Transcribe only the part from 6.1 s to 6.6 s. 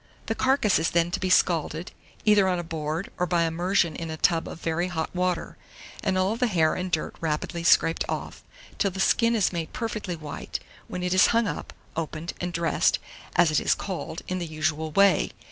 all the